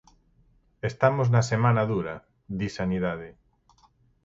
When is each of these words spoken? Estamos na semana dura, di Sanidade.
Estamos 0.89 1.27
na 1.33 1.41
semana 1.51 1.83
dura, 1.93 2.15
di 2.59 2.67
Sanidade. 2.77 3.29